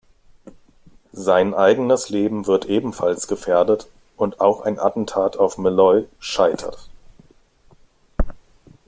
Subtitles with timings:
[1.13, 6.89] Sein eigenes Leben wird ebenfalls gefährdet, und auch ein Attentat auf Malloy scheitert.